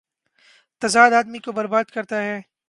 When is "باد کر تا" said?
1.73-2.17